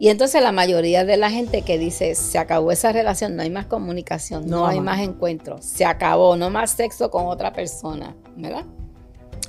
Y 0.00 0.08
entonces 0.08 0.42
la 0.42 0.50
mayoría 0.50 1.04
de 1.04 1.18
la 1.18 1.30
gente 1.30 1.60
que 1.60 1.78
dice, 1.78 2.14
se 2.14 2.38
acabó 2.38 2.72
esa 2.72 2.90
relación, 2.90 3.36
no 3.36 3.42
hay 3.42 3.50
más 3.50 3.66
comunicación, 3.66 4.46
no, 4.46 4.66
hay 4.66 4.80
más 4.80 5.00
encuentros, 5.00 5.64
se 5.64 5.84
acabó, 5.84 6.36
no 6.36 6.48
más 6.48 6.70
sexo 6.70 7.10
con 7.10 7.26
otra 7.26 7.52
persona, 7.52 8.16
¿verdad? 8.34 8.64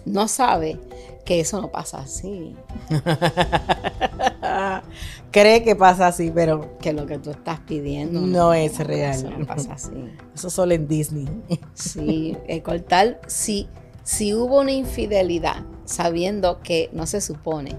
No 0.03 0.27
sabe 0.27 0.77
que 1.23 1.39
eso 1.39 1.61
no 1.61 1.71
pasa 1.71 1.99
así. 1.99 2.53
Cree 5.31 5.63
que 5.63 5.75
pasa 5.75 6.07
así, 6.07 6.31
pero... 6.35 6.77
Que 6.79 6.91
lo 6.91 7.05
que 7.05 7.17
tú 7.17 7.29
estás 7.29 7.61
pidiendo 7.61 8.19
no, 8.19 8.53
es 8.53 8.77
real. 8.79 9.15
Eso 9.15 9.29
no 9.29 9.45
pasa 9.45 9.73
así. 9.73 9.93
Eso 10.35 10.49
solo 10.49 10.73
en 10.73 10.85
Disney. 10.85 11.29
sí, 11.73 12.37
el 12.47 12.61
cortar, 12.61 13.21
sí 13.25 13.69
si 14.03 14.33
hubo 14.33 14.59
una 14.59 14.71
infidelidad, 14.71 15.63
sabiendo 15.85 16.61
que 16.61 16.89
no 16.93 17.05
se 17.05 17.21
supone, 17.21 17.77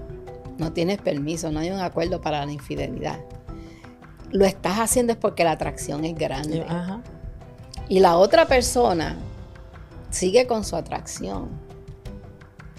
no 0.57 0.73
tienes 0.73 0.99
permiso, 0.99 1.51
no 1.51 1.59
hay 1.59 1.71
un 1.71 1.79
acuerdo 1.79 2.21
para 2.21 2.45
la 2.45 2.51
infidelidad, 2.51 3.19
lo 4.31 4.45
estás 4.45 4.79
haciendo 4.79 5.13
es 5.13 5.19
porque 5.19 5.43
la 5.43 5.51
atracción 5.51 6.03
es 6.05 6.15
grande. 6.15 6.65
Y 7.87 7.99
la 7.99 8.17
otra 8.17 8.47
persona 8.47 9.15
sigue 10.09 10.47
con 10.47 10.63
su 10.63 10.75
atracción. 10.75 11.49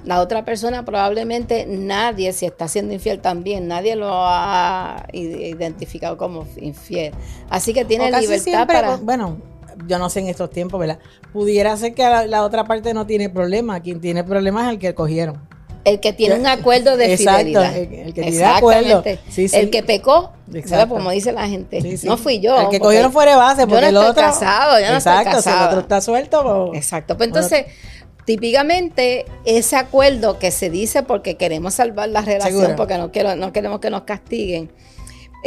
La 0.04 0.20
otra 0.20 0.44
persona 0.44 0.84
probablemente 0.84 1.64
nadie, 1.66 2.32
si 2.32 2.44
está 2.44 2.68
siendo 2.68 2.92
infiel 2.92 3.20
también, 3.20 3.68
nadie 3.68 3.96
lo 3.96 4.10
ha 4.10 5.06
identificado 5.12 6.18
como 6.18 6.46
infiel. 6.56 7.14
Así 7.48 7.72
que 7.72 7.84
tiene 7.84 8.10
libertad 8.20 8.66
para... 8.66 8.96
Bueno, 8.96 9.38
yo 9.86 9.98
no 9.98 10.10
sé 10.10 10.20
en 10.20 10.28
estos 10.28 10.50
tiempos, 10.50 10.78
¿verdad? 10.80 10.98
Pudiera 11.32 11.76
ser 11.76 11.94
que 11.94 12.02
la, 12.02 12.44
otra 12.44 12.64
parte 12.64 12.92
no 12.94 13.06
tiene 13.06 13.28
problema. 13.28 13.80
Quien 13.80 14.00
tiene 14.00 14.24
problema 14.24 14.66
es 14.66 14.72
el 14.72 14.78
que 14.78 14.94
cogieron. 14.94 15.40
El 15.84 16.00
que 16.00 16.12
tiene 16.12 16.36
un 16.36 16.46
acuerdo 16.46 16.96
de 16.96 17.16
fidelidad. 17.16 17.76
El, 17.76 17.92
el 17.92 18.14
que 18.14 18.22
tiene 18.22 18.44
acuerdo. 18.44 19.02
El 19.36 19.70
que 19.70 19.82
pecó, 19.82 20.32
como 20.88 21.10
dice 21.10 21.32
la 21.32 21.48
gente. 21.48 21.98
no 22.04 22.16
fui 22.16 22.40
yo. 22.40 22.58
El 22.60 22.68
que 22.68 22.80
cogieron 22.80 23.12
fuera 23.12 23.32
de 23.32 23.36
base, 23.36 23.66
porque 23.66 23.86
yo 23.86 23.92
no 23.92 24.02
el 24.02 24.08
estoy 24.08 24.24
casado, 24.24 24.80
yo 24.80 24.90
no 24.90 24.96
estoy 24.96 25.24
casado. 25.24 25.42
Si 25.42 25.50
el 25.50 25.68
otro 25.68 25.80
está 25.80 26.00
suelto. 26.00 26.68
Pues, 26.70 26.82
exacto. 26.82 27.16
Pues 27.16 27.28
entonces, 27.28 27.66
típicamente, 28.24 29.26
ese 29.44 29.76
acuerdo 29.76 30.38
que 30.38 30.50
se 30.50 30.70
dice 30.70 31.02
porque 31.02 31.36
queremos 31.36 31.74
salvar 31.74 32.08
la 32.08 32.22
relación, 32.22 32.74
porque 32.76 32.96
no, 32.96 33.12
quiero, 33.12 33.36
no 33.36 33.52
queremos 33.52 33.80
que 33.80 33.90
nos 33.90 34.02
castiguen 34.02 34.70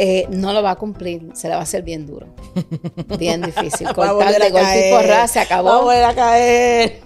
eh, 0.00 0.28
no 0.30 0.52
lo 0.52 0.62
va 0.62 0.70
a 0.70 0.76
cumplir, 0.76 1.28
se 1.34 1.48
le 1.48 1.54
va 1.54 1.60
a 1.60 1.64
hacer 1.64 1.82
bien 1.82 2.06
duro, 2.06 2.28
bien 3.18 3.42
difícil. 3.42 3.92
Cortar 3.92 4.40
de 4.40 4.50
golpe 4.50 4.88
y 4.88 4.92
porra, 4.92 5.26
se 5.26 5.40
acabó. 5.40 5.86
Va 5.86 6.08
a 6.08 6.14
caer. 6.14 7.00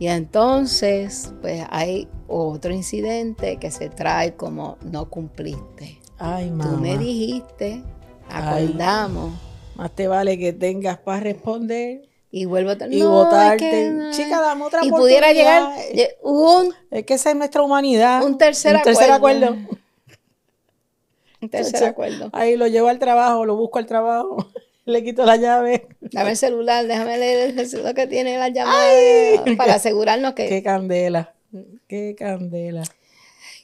Y 0.00 0.08
entonces, 0.08 1.34
pues 1.42 1.62
hay 1.68 2.08
otro 2.26 2.72
incidente 2.72 3.58
que 3.58 3.70
se 3.70 3.90
trae 3.90 4.34
como 4.34 4.78
no 4.80 5.10
cumpliste. 5.10 6.00
Ay, 6.16 6.50
mamá. 6.50 6.70
Tú 6.70 6.78
me 6.78 6.96
dijiste, 6.96 7.82
acordamos. 8.30 9.34
más 9.76 9.94
te 9.94 10.08
vale 10.08 10.38
que 10.38 10.54
tengas 10.54 10.96
para 10.96 11.20
responder. 11.20 12.08
Y 12.30 12.46
vuelvo 12.46 12.70
a 12.70 12.76
y 12.88 13.02
votarte. 13.02 13.92
Chica, 14.12 14.40
dame 14.40 14.64
otra 14.64 14.80
Y 14.82 14.88
pudiera 14.88 15.34
llegar 15.34 15.70
un... 16.22 16.72
Es 16.90 17.04
que 17.04 17.12
esa 17.12 17.32
es 17.32 17.36
nuestra 17.36 17.60
humanidad. 17.60 18.24
Un 18.24 18.38
tercer, 18.38 18.76
un 18.76 18.82
tercer 18.82 19.12
acuerdo. 19.12 19.54
Tercer 21.50 21.84
acuerdo. 21.84 22.30
Ahí 22.32 22.56
lo 22.56 22.66
llevo 22.68 22.88
al 22.88 22.98
trabajo, 22.98 23.44
lo 23.44 23.54
busco 23.54 23.78
al 23.78 23.86
trabajo, 23.86 24.46
le 24.90 25.02
quito 25.02 25.24
la 25.24 25.36
llave. 25.36 25.88
Dame 26.00 26.30
el 26.30 26.36
celular, 26.36 26.86
déjame 26.86 27.18
leer 27.18 27.54
lo 27.82 27.94
que 27.94 28.06
tiene 28.06 28.38
la 28.38 28.48
llamada 28.48 28.90
para 29.56 29.74
asegurarnos 29.74 30.34
que. 30.34 30.48
Qué 30.48 30.62
candela, 30.62 31.34
qué 31.88 32.14
candela. 32.16 32.82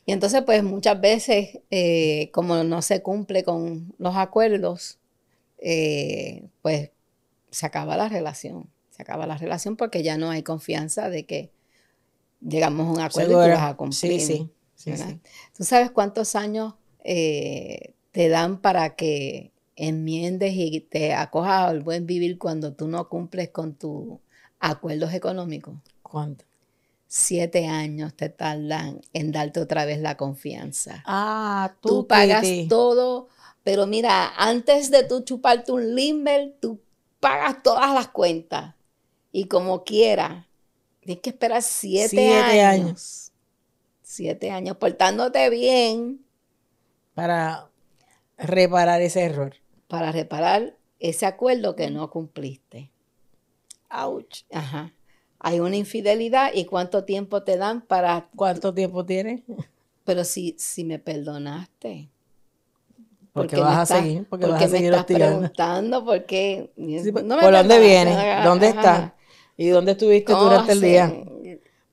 Y 0.06 0.12
entonces, 0.12 0.42
pues 0.46 0.62
muchas 0.62 1.00
veces, 1.00 1.58
eh, 1.70 2.30
como 2.32 2.62
no 2.62 2.80
se 2.80 3.02
cumple 3.02 3.42
con 3.42 3.92
los 3.98 4.16
acuerdos, 4.16 4.98
eh, 5.58 6.44
pues 6.62 6.90
se 7.50 7.66
acaba 7.66 7.96
la 7.96 8.08
relación. 8.08 8.70
Se 8.90 9.02
acaba 9.02 9.26
la 9.26 9.36
relación 9.36 9.76
porque 9.76 10.02
ya 10.02 10.16
no 10.16 10.30
hay 10.30 10.42
confianza 10.42 11.10
de 11.10 11.26
que 11.26 11.50
llegamos 12.40 12.86
a 12.86 12.90
un 12.90 13.00
acuerdo 13.00 13.42
y 13.42 13.46
tú 13.46 13.50
vas 13.50 13.70
a 13.70 13.76
cumplir. 13.76 14.20
Sí, 14.20 14.50
sí. 14.74 14.94
sí, 14.96 15.20
¿Tú 15.56 15.64
sabes 15.64 15.90
cuántos 15.90 16.36
años 16.36 16.74
eh, 17.02 17.94
te 18.12 18.28
dan 18.28 18.60
para 18.60 18.94
que 18.94 19.52
enmiendes 19.76 20.52
y 20.54 20.80
te 20.80 21.14
acojas 21.14 21.68
al 21.68 21.80
buen 21.80 22.06
vivir 22.06 22.38
cuando 22.38 22.72
tú 22.72 22.88
no 22.88 23.08
cumples 23.08 23.50
con 23.50 23.74
tus 23.74 24.18
acuerdos 24.58 25.12
económicos? 25.12 25.74
¿Cuánto? 26.02 26.44
Siete 27.06 27.66
años 27.66 28.14
te 28.14 28.28
tardan 28.28 29.00
en 29.12 29.30
darte 29.30 29.60
otra 29.60 29.84
vez 29.84 30.00
la 30.00 30.16
confianza. 30.16 31.04
Ah, 31.06 31.74
tú, 31.80 32.06
pagas 32.06 32.46
todo, 32.68 33.28
pero 33.62 33.86
mira, 33.86 34.32
antes 34.36 34.90
de 34.90 35.04
tú 35.04 35.20
chuparte 35.20 35.70
un 35.70 35.94
limber, 35.94 36.56
tú 36.60 36.80
pagas 37.20 37.62
todas 37.62 37.94
las 37.94 38.08
cuentas. 38.08 38.74
Y 39.30 39.46
como 39.46 39.84
quiera, 39.84 40.48
tienes 41.00 41.22
que 41.22 41.30
esperar 41.30 41.62
siete, 41.62 42.34
años. 42.34 42.64
años. 42.64 43.32
Siete 44.02 44.50
años 44.50 44.76
portándote 44.76 45.50
bien 45.50 46.26
para 47.16 47.70
reparar 48.36 49.00
ese 49.00 49.22
error. 49.22 49.54
Para 49.88 50.12
reparar 50.12 50.76
ese 50.98 51.26
acuerdo 51.26 51.76
que 51.76 51.90
no 51.90 52.10
cumpliste. 52.10 52.90
Ouch. 53.90 54.44
Ajá. 54.52 54.92
Hay 55.38 55.60
una 55.60 55.76
infidelidad 55.76 56.50
y 56.54 56.64
cuánto 56.64 57.04
tiempo 57.04 57.42
te 57.42 57.56
dan 57.56 57.82
para... 57.82 58.28
¿Cuánto 58.34 58.72
tiempo 58.74 59.04
tienes? 59.04 59.42
Pero 60.04 60.24
si, 60.24 60.56
si 60.58 60.84
me 60.84 60.98
perdonaste. 60.98 62.08
Porque, 63.32 63.56
vas 63.56 63.90
a 63.90 64.00
seguir, 64.00 64.26
porque, 64.30 64.46
vas 64.46 64.62
a 64.62 64.68
seguir 64.68 64.92
me 64.92 64.96
estás 64.96 65.16
preguntando 65.16 66.02
por 66.02 66.24
qué. 66.24 66.72
¿Por 67.12 67.52
dónde 67.52 67.80
vienes? 67.80 68.44
¿Dónde 68.44 68.68
estás? 68.68 69.12
¿Y 69.58 69.68
dónde 69.68 69.92
estuviste 69.92 70.32
durante 70.32 70.72
el 70.72 70.80
día? 70.80 71.12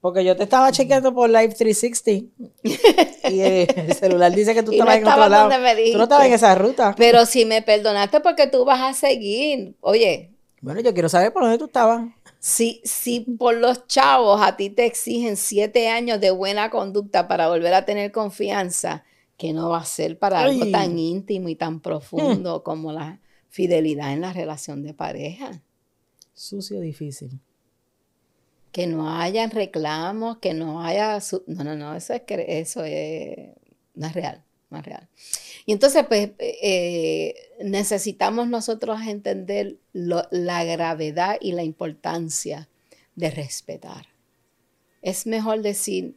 Porque 0.04 0.26
yo 0.26 0.36
te 0.36 0.44
estaba 0.44 0.70
chequeando 0.70 1.14
por 1.14 1.30
Live 1.30 1.54
360 1.56 2.44
y 3.32 3.40
el 3.40 3.94
celular 3.94 4.36
dice 4.36 4.54
que 4.54 4.62
tú 4.62 4.74
estabas 4.74 4.98
en 4.98 5.08
otro 5.08 5.30
lado. 5.30 5.50
tú 5.50 5.98
no 5.98 6.04
estabas 6.04 6.28
en 6.28 6.34
esa 6.34 6.56
ruta. 6.56 6.94
Pero 6.98 7.26
si 7.26 7.46
me 7.46 7.62
perdonaste 7.62 8.20
porque 8.20 8.48
tú 8.48 8.66
vas 8.66 8.82
a 8.82 8.94
seguir. 8.94 9.78
Oye. 9.80 10.34
Bueno, 10.60 10.82
yo 10.82 10.94
quiero 10.94 11.08
saber 11.08 11.32
por 11.32 11.44
dónde 11.44 11.58
tú 11.58 11.68
estabas. 11.68 12.12
Si, 12.38 12.82
si 12.84 13.22
por 13.22 13.56
los 13.56 13.88
chavos 13.88 14.42
a 14.42 14.58
ti 14.58 14.70
te 14.70 14.86
exigen 14.86 15.38
siete 15.38 15.88
años 15.88 16.20
de 16.20 16.32
buena 16.32 16.70
conducta 16.70 17.30
para 17.30 17.48
volver 17.48 17.74
a 17.74 17.86
tener 17.86 18.12
confianza, 18.12 19.06
que 19.38 19.54
no 19.54 19.70
va 19.70 19.78
a 19.78 19.86
ser 19.86 20.20
para 20.20 20.42
algo 20.42 20.70
tan 20.70 21.00
íntimo 21.00 21.48
y 21.48 21.56
tan 21.56 21.80
profundo 21.80 22.62
como 22.62 22.92
la 22.92 23.22
fidelidad 23.48 24.12
en 24.12 24.20
la 24.20 24.34
relación 24.34 24.84
de 24.84 24.94
pareja. 24.94 25.62
Sucio, 26.34 26.82
difícil 26.82 27.40
que 28.74 28.88
no 28.88 29.08
hayan 29.10 29.52
reclamos, 29.52 30.40
que 30.40 30.54
no 30.54 30.84
haya... 30.84 31.20
No, 31.46 31.64
no, 31.64 31.76
no, 31.76 31.96
eso 31.96 32.14
es, 32.14 32.24
eso 32.28 32.84
es, 32.84 33.38
no 33.94 34.08
es 34.08 34.14
real, 34.14 34.44
no 34.72 34.80
es 34.80 34.86
real. 34.86 35.08
Y 35.68 35.74
entonces, 35.74 36.06
pues, 36.08 36.32
eh, 36.40 37.36
necesitamos 37.64 38.50
nosotros 38.50 39.00
entender 39.08 39.78
la 39.94 40.64
gravedad 40.66 41.38
y 41.40 41.52
la 41.52 41.64
importancia 41.64 42.68
de 43.16 43.30
respetar. 43.30 44.08
Es 45.04 45.28
mejor 45.28 45.62
decir, 45.62 46.16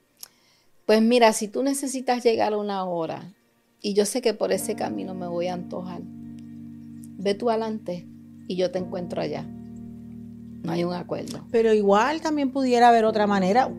pues 0.86 1.02
mira, 1.02 1.34
si 1.34 1.48
tú 1.48 1.62
necesitas 1.62 2.24
llegar 2.24 2.54
a 2.54 2.56
una 2.56 2.84
hora 2.84 3.34
y 3.82 3.92
yo 3.92 4.06
sé 4.06 4.22
que 4.22 4.32
por 4.32 4.50
ese 4.50 4.76
camino 4.76 5.14
me 5.14 5.26
voy 5.26 5.48
a 5.48 5.54
antojar, 5.54 6.00
ve 6.02 7.34
tú 7.34 7.50
adelante 7.50 8.06
y 8.48 8.56
yo 8.56 8.70
te 8.70 8.78
encuentro 8.78 9.20
allá. 9.20 9.44
No 10.62 10.72
hay 10.72 10.84
un 10.84 10.94
acuerdo. 10.94 11.40
Pero 11.50 11.72
igual 11.72 12.20
también 12.20 12.50
pudiera 12.50 12.88
haber 12.88 13.04
otra 13.04 13.26
manera. 13.26 13.70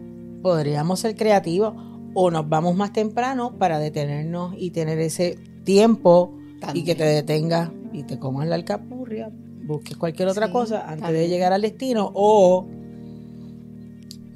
Podríamos 0.41 1.00
ser 1.00 1.15
creativos 1.15 1.74
o 2.13 2.31
nos 2.31 2.48
vamos 2.48 2.75
más 2.75 2.93
temprano 2.93 3.57
para 3.57 3.79
detenernos 3.79 4.55
y 4.57 4.72
tener 4.72 5.00
ese 5.00 5.38
tiempo 5.63 6.34
y 6.74 6.84
que 6.84 6.96
te 6.96 7.03
detengas 7.03 7.69
y 7.93 8.03
te 8.03 8.17
comas 8.17 8.48
la 8.48 8.55
alcapurria, 8.55 9.29
busques 9.63 9.98
cualquier 9.98 10.27
otra 10.29 10.48
Sí, 10.48 10.53
cosa 10.53 10.89
antes 10.89 11.12
de 11.12 11.27
llegar 11.27 11.53
al 11.53 11.62
destino 11.62 12.12
o 12.13 12.65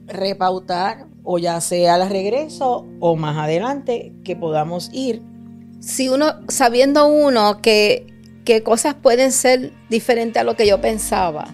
repautar 0.08 1.08
o 1.24 1.40
ya 1.40 1.60
sea 1.62 1.96
al 1.96 2.10
regreso 2.10 2.86
o 3.00 3.16
más 3.16 3.38
adelante 3.38 4.14
que 4.24 4.36
podamos 4.36 4.90
ir. 4.94 5.22
Si 5.80 6.10
uno, 6.10 6.34
sabiendo 6.48 7.08
uno 7.08 7.62
que, 7.62 8.06
que 8.46 8.62
cosas 8.62 8.96
pueden 8.96 9.32
ser 9.32 9.72
diferentes 9.90 10.40
a 10.40 10.44
lo 10.44 10.56
que 10.56 10.68
yo 10.68 10.82
pensaba, 10.82 11.48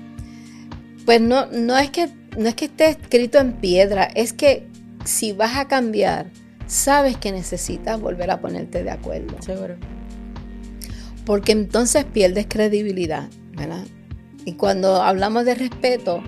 pues 1.07 1.21
no, 1.21 1.45
no 1.45 1.77
es 1.77 1.89
que 1.89 2.09
no 2.37 2.49
es 2.49 2.55
que 2.55 2.65
esté 2.65 2.89
escrito 2.89 3.37
en 3.37 3.53
piedra, 3.53 4.03
es 4.03 4.33
que 4.33 4.67
si 5.05 5.31
vas 5.31 5.55
a 5.55 5.69
cambiar, 5.69 6.29
sabes 6.65 7.15
que 7.15 7.31
necesitas 7.31 7.97
volver 7.97 8.29
a 8.29 8.41
ponerte 8.41 8.83
de 8.83 8.91
acuerdo. 8.91 9.41
Seguro. 9.41 9.77
porque 11.25 11.53
entonces 11.53 12.03
pierdes 12.03 12.47
credibilidad, 12.49 13.29
¿verdad? 13.55 13.85
Y 14.43 14.55
cuando 14.55 15.01
hablamos 15.01 15.45
de 15.45 15.55
respeto, 15.55 16.21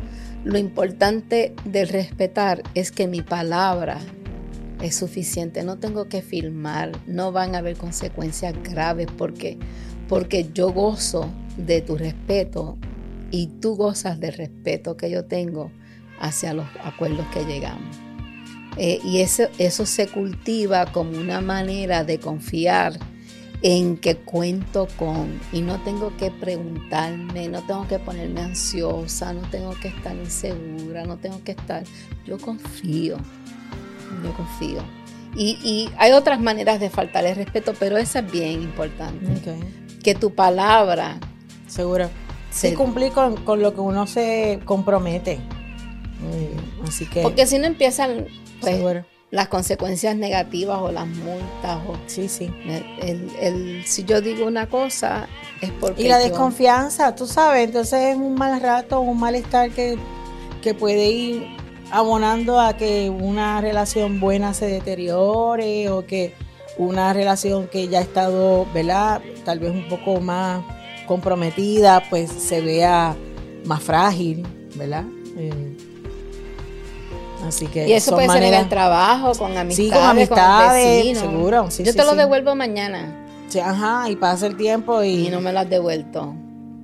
lo 0.46 0.58
importante 0.58 1.54
del 1.66 1.90
respetar 1.90 2.64
es 2.74 2.92
que 2.92 3.10
mi 3.10 3.22
palabra 3.22 3.98
es 4.82 4.96
suficiente, 4.96 5.66
no 5.66 5.78
tengo 5.78 6.08
que 6.08 6.22
filmar, 6.22 6.94
no 7.06 7.34
van 7.34 7.54
a 7.54 7.58
haber 7.58 7.76
consecuencias 7.76 8.54
graves 8.64 9.08
porque 9.18 9.58
porque 10.08 10.50
yo 10.54 10.72
gozo 10.72 11.30
de 11.58 11.82
tu 11.82 11.98
respeto 11.98 12.78
y 13.32 13.48
tú 13.48 13.76
gozas 13.76 14.20
del 14.20 14.34
respeto 14.34 14.98
que 14.98 15.10
yo 15.10 15.26
tengo 15.26 15.72
hacia 16.20 16.54
los 16.54 16.66
acuerdos 16.84 17.26
que 17.34 17.46
llegamos. 17.46 17.98
Eh, 18.78 19.00
y 19.04 19.20
eso, 19.20 19.44
eso 19.58 19.86
se 19.86 20.08
cultiva 20.08 20.86
como 20.92 21.18
una 21.18 21.42
manera 21.42 22.04
de 22.04 22.20
confiar 22.20 22.94
en 23.62 23.98
que 23.98 24.16
cuento 24.16 24.88
con 24.98 25.38
y 25.52 25.62
no 25.62 25.82
tengo 25.84 26.16
que 26.16 26.32
preguntarme, 26.32 27.50
no 27.50 27.62
tengo 27.64 27.88
que 27.88 28.00
ponerme 28.00 28.42
ansiosa, 28.42 29.34
no 29.34 29.42
tengo 29.50 29.72
que 29.82 29.90
estar 29.90 30.16
insegura, 30.16 31.04
no 31.04 31.18
tengo 31.18 31.44
que 31.44 31.52
estar, 31.52 31.84
yo 32.26 32.38
confío, 32.38 33.18
yo 34.24 34.34
confío. 34.34 34.82
Y, 35.36 35.60
y 35.62 35.90
hay 35.98 36.14
otras 36.14 36.40
maneras 36.40 36.80
de 36.80 36.90
faltar 36.90 37.26
el 37.26 37.36
respeto, 37.36 37.74
pero 37.78 37.98
esa 37.98 38.20
es 38.20 38.32
bien 38.32 38.62
importante. 38.62 39.28
Que 40.02 40.16
tu 40.16 40.34
palabra 40.34 41.20
Seguro. 41.70 42.10
Se... 42.52 42.70
Sí, 42.70 42.76
cumplir 42.76 43.12
con, 43.12 43.36
con 43.44 43.62
lo 43.62 43.74
que 43.74 43.82
uno 43.82 44.08
se 44.08 44.60
compromete. 44.66 45.40
Bien. 46.22 46.52
Así 46.88 47.06
que, 47.06 47.22
porque 47.22 47.46
si 47.48 47.58
no 47.60 47.66
empiezan 47.68 48.26
pues, 48.60 48.76
seguro. 48.76 49.06
las 49.32 49.48
consecuencias 49.48 50.16
negativas 50.16 50.80
o 50.80 50.92
las 50.92 51.08
multas 51.08 51.78
o 51.88 51.96
Sí, 52.08 52.28
sí. 52.28 52.50
el, 53.02 53.30
el- 53.40 53.84
si 53.86 54.04
yo 54.04 54.20
digo 54.22 54.46
una 54.46 54.68
cosa 54.68 55.28
es 55.62 55.72
porque 55.80 56.04
Y 56.04 56.08
la 56.08 56.20
yo- 56.20 56.26
desconfianza, 56.30 57.16
tú 57.16 57.26
sabes, 57.28 57.66
entonces 57.66 58.00
es 58.12 58.16
un 58.18 58.36
mal 58.36 58.60
rato, 58.62 59.00
un 59.00 59.20
malestar 59.20 59.70
que, 59.72 59.98
que 60.62 60.74
puede 60.74 61.08
ir 61.10 61.48
abonando 61.92 62.60
a 62.60 62.76
que 62.78 63.10
una 63.10 63.62
relación 63.62 64.20
buena 64.20 64.54
se 64.54 64.68
deteriore 64.68 65.90
o 65.90 66.06
que 66.06 66.34
una 66.78 67.14
relación 67.14 67.68
que 67.68 67.88
ya 67.88 68.00
ha 68.00 68.02
estado, 68.02 68.66
¿verdad? 68.74 69.22
Tal 69.46 69.60
vez 69.60 69.72
un 69.72 69.88
poco 69.90 70.20
más 70.22 70.64
comprometida, 71.10 72.04
pues 72.10 72.30
se 72.32 72.62
vea 72.62 73.16
más 73.66 73.82
frágil, 73.84 74.46
¿verdad? 74.76 75.04
Eh, 75.38 75.76
así 77.46 77.68
que 77.68 77.88
y 77.88 77.94
eso 77.94 78.12
puede 78.12 78.28
ser 78.28 78.38
en 78.38 78.44
maneras- 78.44 78.64
el 78.64 78.70
trabajo, 78.70 79.32
con 79.34 79.58
amistades, 79.58 79.76
Sí, 79.76 79.90
con 79.92 80.04
amistades, 80.04 81.18
seguro. 81.20 81.72
sí, 81.72 81.84
yo 81.84 81.92
sí, 81.92 81.98
te 81.98 82.06
lo 82.06 82.16
devuelvo 82.16 82.56
mañana 82.56 83.26
Sí, 83.48 83.60
ajá, 83.60 84.08
y 84.10 84.16
pasa 84.16 84.46
el 84.46 84.56
tiempo 84.56 85.02
y, 85.04 85.26
y 85.28 85.30
no 85.30 85.42
me 85.42 85.52
lo 85.52 85.60
has 85.60 85.70
devuelto. 85.70 86.36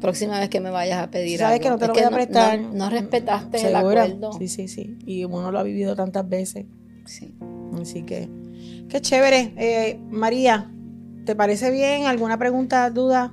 Próxima 0.02 0.40
vez 0.40 0.50
que 0.50 0.60
me 0.60 0.72
vayas 0.72 1.04
a 1.04 1.12
pedir 1.12 1.38
Sabes 1.38 1.60
algo. 1.60 1.64
que 1.64 1.70
no 1.70 1.78
te 1.78 1.86
Es 1.86 1.88
lo 1.90 1.94
voy 1.94 2.04
a 2.04 2.10
no- 2.10 2.16
prestar. 2.16 2.60
No, 2.60 2.74
no 2.74 2.90
respetaste 2.90 3.68
el 3.68 3.76
acuerdo. 3.76 4.32
Sí, 4.34 4.48
sí, 4.48 4.68
sí. 4.68 4.98
Y 5.06 5.26
uno 5.26 5.52
lo 5.52 5.60
ha 5.60 5.64
vivido 5.64 5.96
tantas 5.96 6.28
veces. 6.28 6.66
Sí. 7.06 7.36
Así 7.80 8.02
que, 8.02 8.28
qué 8.90 9.00
chévere. 9.00 9.54
Eh, 9.58 10.00
María, 10.10 10.72
¿te 11.26 11.36
parece 11.36 11.70
bien? 11.70 12.08
¿Alguna 12.08 12.40
pregunta, 12.40 12.90
duda? 12.90 13.32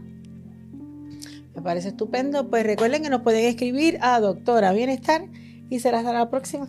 Me 1.55 1.63
parece 1.63 1.89
estupendo. 1.89 2.49
Pues 2.49 2.65
recuerden 2.65 3.03
que 3.03 3.11
nos 3.11 3.23
pueden 3.23 3.45
escribir 3.47 3.99
a 4.01 4.21
doctora 4.21 4.73
bienestar 4.73 5.29
y 5.69 5.81
será 5.81 5.99
hasta 5.99 6.13
la 6.13 6.31
próxima. 6.31 6.69